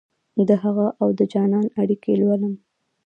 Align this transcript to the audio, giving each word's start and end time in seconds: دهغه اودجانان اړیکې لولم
دهغه 0.49 0.87
اودجانان 1.03 1.65
اړیکې 1.81 2.11
لولم 2.21 2.53